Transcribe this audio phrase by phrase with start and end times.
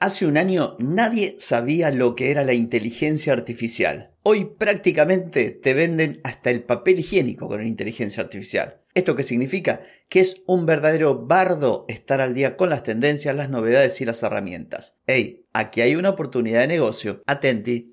[0.00, 4.12] Hace un año nadie sabía lo que era la inteligencia artificial.
[4.22, 8.80] Hoy prácticamente te venden hasta el papel higiénico con la inteligencia artificial.
[8.94, 9.80] ¿Esto qué significa?
[10.08, 14.22] Que es un verdadero bardo estar al día con las tendencias, las novedades y las
[14.22, 14.94] herramientas.
[15.08, 17.24] Hey, aquí hay una oportunidad de negocio.
[17.26, 17.92] Atenti.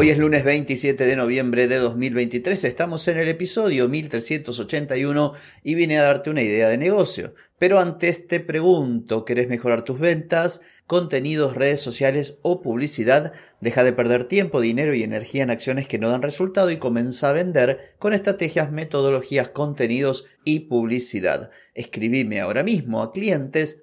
[0.00, 5.32] Hoy es lunes 27 de noviembre de 2023, estamos en el episodio 1381
[5.64, 7.34] y vine a darte una idea de negocio.
[7.58, 13.32] Pero antes te pregunto, ¿querés mejorar tus ventas, contenidos, redes sociales o publicidad?
[13.60, 17.30] Deja de perder tiempo, dinero y energía en acciones que no dan resultado y comienza
[17.30, 21.50] a vender con estrategias, metodologías, contenidos y publicidad.
[21.74, 23.82] Escribime ahora mismo a clientes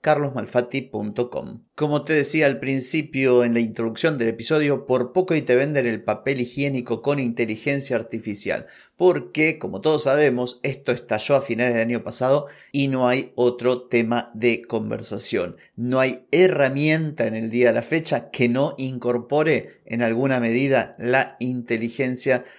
[0.00, 1.64] carlosmalfatti.com.
[1.74, 5.86] Como te decía al principio en la introducción del episodio, por poco y te venden
[5.86, 11.86] el papel higiénico con inteligencia artificial, porque como todos sabemos, esto estalló a finales del
[11.88, 15.56] año pasado y no hay otro tema de conversación.
[15.76, 20.96] No hay herramienta en el día de la fecha que no incorpore en alguna medida
[20.98, 22.58] la inteligencia artificial.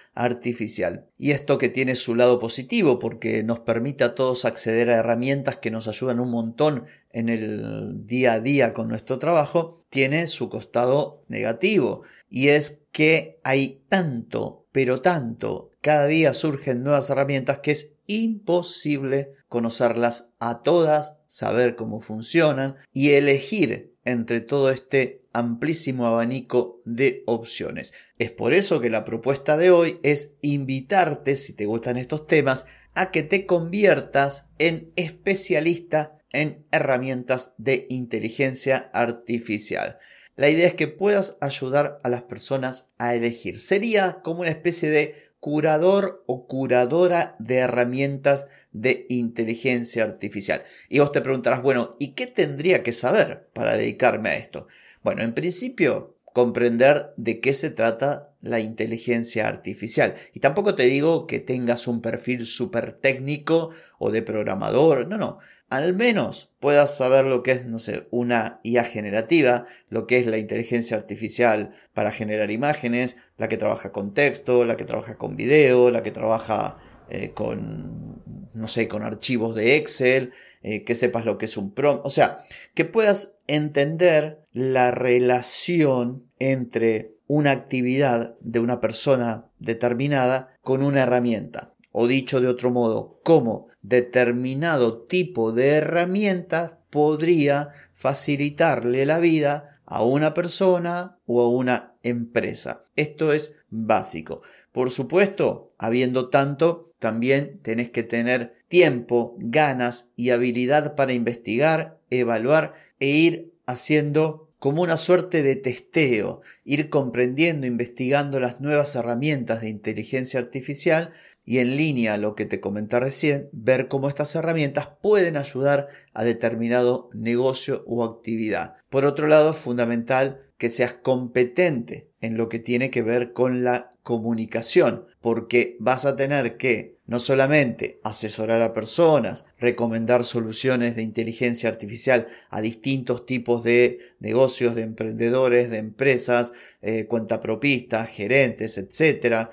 [1.18, 5.56] Y esto que tiene su lado positivo porque nos permite a todos acceder a herramientas
[5.56, 10.48] que nos ayudan un montón en el día a día con nuestro trabajo, tiene su
[10.48, 12.02] costado negativo.
[12.28, 19.32] Y es que hay tanto, pero tanto, cada día surgen nuevas herramientas que es imposible
[19.48, 27.94] conocerlas a todas, saber cómo funcionan y elegir entre todo este amplísimo abanico de opciones.
[28.18, 32.66] Es por eso que la propuesta de hoy es invitarte, si te gustan estos temas,
[32.94, 39.98] a que te conviertas en especialista en herramientas de inteligencia artificial.
[40.36, 43.60] La idea es que puedas ayudar a las personas a elegir.
[43.60, 50.62] Sería como una especie de curador o curadora de herramientas de inteligencia artificial.
[50.88, 54.66] Y vos te preguntarás, bueno, ¿y qué tendría que saber para dedicarme a esto?
[55.02, 60.14] Bueno, en principio, comprender de qué se trata la inteligencia artificial.
[60.32, 65.38] Y tampoco te digo que tengas un perfil súper técnico o de programador, no, no
[65.70, 70.26] al menos puedas saber lo que es, no sé, una IA generativa, lo que es
[70.26, 75.36] la inteligencia artificial para generar imágenes, la que trabaja con texto, la que trabaja con
[75.36, 76.78] video, la que trabaja
[77.10, 78.22] eh, con,
[78.54, 80.32] no sé, con archivos de Excel,
[80.62, 82.44] eh, que sepas lo que es un prompt, o sea,
[82.74, 91.74] que puedas entender la relación entre una actividad de una persona determinada con una herramienta.
[91.92, 100.02] O dicho de otro modo, cómo determinado tipo de herramientas podría facilitarle la vida a
[100.02, 102.84] una persona o a una empresa.
[102.96, 104.42] Esto es básico.
[104.72, 112.74] Por supuesto, habiendo tanto, también tenés que tener tiempo, ganas y habilidad para investigar, evaluar
[113.00, 119.70] e ir haciendo como una suerte de testeo, ir comprendiendo, investigando las nuevas herramientas de
[119.70, 121.12] inteligencia artificial
[121.46, 125.88] y en línea a lo que te comenté recién, ver cómo estas herramientas pueden ayudar
[126.12, 128.76] a determinado negocio o actividad.
[128.90, 133.64] Por otro lado, es fundamental que seas competente en lo que tiene que ver con
[133.64, 141.02] la comunicación, porque vas a tener que no solamente asesorar a personas, recomendar soluciones de
[141.02, 146.52] inteligencia artificial a distintos tipos de negocios, de emprendedores, de empresas,
[146.82, 149.52] eh, cuentapropistas, gerentes, etcétera,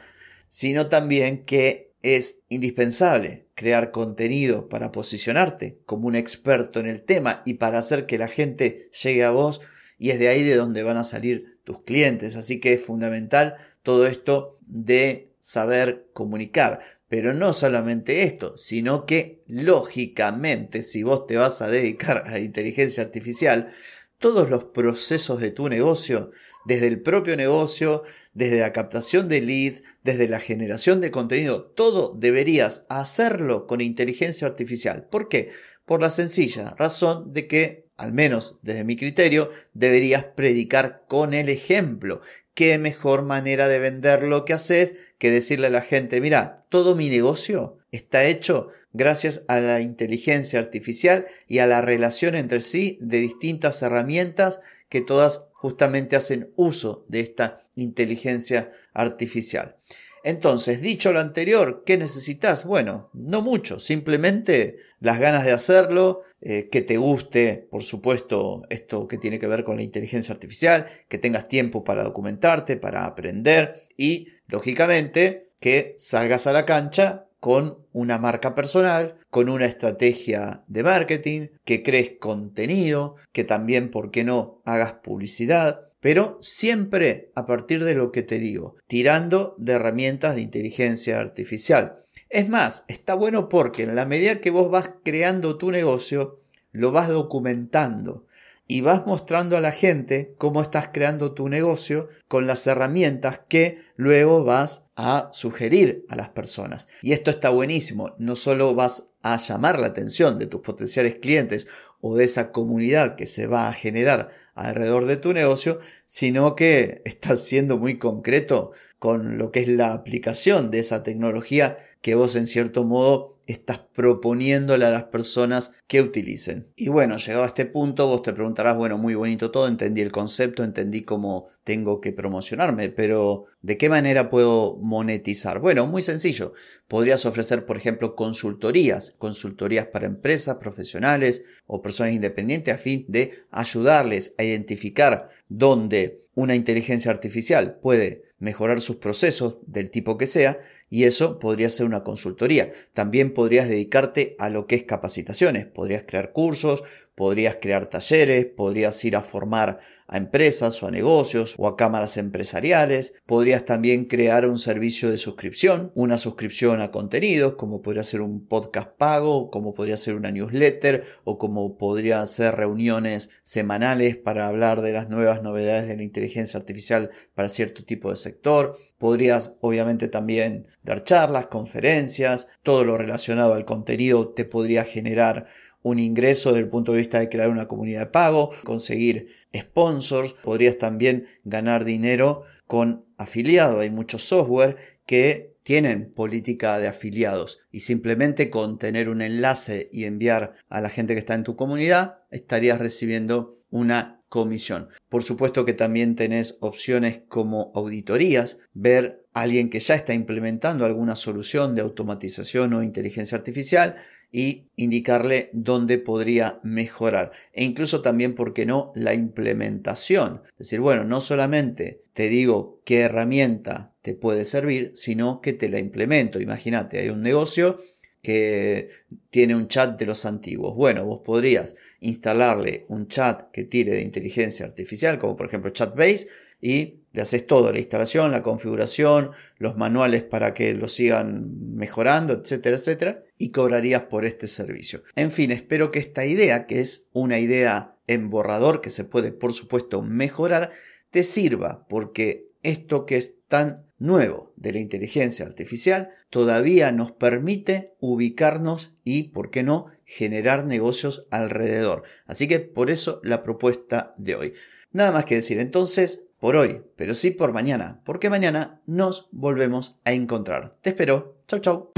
[0.50, 7.44] sino también que es indispensable crear contenido para posicionarte como un experto en el tema
[7.46, 9.62] y para hacer que la gente llegue a vos
[9.98, 12.36] y es de ahí de donde van a salir tus clientes.
[12.36, 16.80] Así que es fundamental todo esto de saber comunicar.
[17.10, 22.40] Pero no solamente esto, sino que lógicamente si vos te vas a dedicar a la
[22.40, 23.74] inteligencia artificial,
[24.20, 26.32] todos los procesos de tu negocio,
[26.66, 28.04] desde el propio negocio,
[28.34, 34.48] desde la captación de leads, desde la generación de contenido, todo deberías hacerlo con inteligencia
[34.48, 35.08] artificial.
[35.10, 35.50] ¿Por qué?
[35.86, 41.50] Por la sencilla razón de que, al menos desde mi criterio, deberías predicar con el
[41.50, 42.22] ejemplo.
[42.54, 46.96] ¿Qué mejor manera de vender lo que haces que decirle a la gente, mira, todo
[46.96, 52.98] mi negocio está hecho gracias a la inteligencia artificial y a la relación entre sí
[53.02, 54.60] de distintas herramientas
[54.90, 59.76] que todas justamente hacen uso de esta inteligencia artificial.
[60.24, 62.66] Entonces, dicho lo anterior, ¿qué necesitas?
[62.66, 69.08] Bueno, no mucho, simplemente las ganas de hacerlo, eh, que te guste, por supuesto, esto
[69.08, 73.88] que tiene que ver con la inteligencia artificial, que tengas tiempo para documentarte, para aprender
[73.98, 80.84] y, lógicamente, que salgas a la cancha con una marca personal, con una estrategia de
[80.84, 87.84] marketing, que crees contenido, que también, ¿por qué no?, hagas publicidad, pero siempre a partir
[87.84, 92.04] de lo que te digo, tirando de herramientas de inteligencia artificial.
[92.30, 96.42] Es más, está bueno porque en la medida que vos vas creando tu negocio,
[96.72, 98.26] lo vas documentando
[98.68, 103.80] y vas mostrando a la gente cómo estás creando tu negocio con las herramientas que
[103.96, 106.90] luego vas a sugerir a las personas.
[107.02, 111.68] Y esto está buenísimo, no solo vas a llamar la atención de tus potenciales clientes
[112.02, 117.02] o de esa comunidad que se va a generar alrededor de tu negocio, sino que
[117.06, 121.78] estás siendo muy concreto con lo que es la aplicación de esa tecnología
[122.08, 126.72] que vos en cierto modo estás proponiéndole a las personas que utilicen.
[126.78, 130.14] Y bueno, llegado a este punto, vos te preguntarás, bueno, muy bonito todo, entendí el
[130.14, 135.60] concepto, entendí cómo tengo que promocionarme, pero ¿de qué manera puedo monetizar?
[135.60, 136.54] Bueno, muy sencillo.
[136.88, 143.34] Podrías ofrecer, por ejemplo, consultorías, consultorías para empresas, profesionales o personas independientes a fin de
[143.52, 150.60] ayudarles a identificar dónde una inteligencia artificial puede mejorar sus procesos del tipo que sea
[150.90, 152.72] y eso podría ser una consultoría.
[152.94, 156.84] También podrías dedicarte a lo que es capacitaciones, podrías crear cursos,
[157.18, 162.16] podrías crear talleres, podrías ir a formar a empresas o a negocios o a cámaras
[162.18, 163.16] empresariales.
[163.26, 168.48] Podrías también crear un servicio de suscripción, una suscripción a contenidos, como podría ser un
[168.48, 174.82] podcast pago, como podría ser una newsletter o como podría ser reuniones semanales para hablar
[174.82, 178.78] de las nuevas novedades de la inteligencia artificial para cierto tipo de sector.
[179.00, 185.48] Podrías obviamente también dar charlas, conferencias, todo lo relacionado al contenido te podría generar
[185.88, 190.34] un ingreso desde el punto de vista de crear una comunidad de pago, conseguir sponsors,
[190.44, 193.80] podrías también ganar dinero con afiliados.
[193.80, 200.06] Hay muchos software que tienen política de afiliados y simplemente con tener un enlace y
[200.06, 204.90] enviar a la gente que está en tu comunidad estarías recibiendo una comisión.
[205.10, 210.86] Por supuesto que también tenés opciones como auditorías, ver a alguien que ya está implementando
[210.86, 213.98] alguna solución de automatización o inteligencia artificial
[214.32, 217.32] y indicarle dónde podría mejorar.
[217.54, 220.42] E incluso también, ¿por qué no?, la implementación.
[220.52, 225.70] Es decir, bueno, no solamente te digo qué herramienta te puede servir, sino que te
[225.70, 226.40] la implemento.
[226.40, 227.80] Imagínate, hay un negocio
[228.22, 228.90] que
[229.30, 230.76] tiene un chat de los antiguos.
[230.76, 236.28] Bueno, vos podrías instalarle un chat que tire de inteligencia artificial, como por ejemplo Chatbase,
[236.60, 242.36] y le haces todo, la instalación, la configuración, los manuales para que lo sigan mejorando,
[242.36, 245.02] etcétera, etcétera, y cobrarías por este servicio.
[245.16, 249.32] En fin, espero que esta idea, que es una idea en borrador que se puede,
[249.32, 250.70] por supuesto, mejorar,
[251.10, 257.96] te sirva, porque esto que es tan nuevo de la inteligencia artificial todavía nos permite
[258.00, 262.04] ubicarnos y, ¿por qué no?, generar negocios alrededor.
[262.28, 264.54] Así que por eso la propuesta de hoy.
[264.92, 269.96] Nada más que decir, entonces por hoy, pero sí por mañana, porque mañana nos volvemos
[270.06, 270.76] a encontrar.
[270.82, 271.38] Te espero.
[271.48, 271.92] Chau, chau.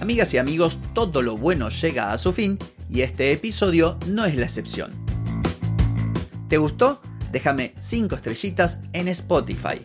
[0.00, 4.36] Amigas y amigos, todo lo bueno llega a su fin y este episodio no es
[4.36, 4.92] la excepción.
[6.48, 7.02] ¿Te gustó?
[7.32, 9.84] Déjame 5 estrellitas en Spotify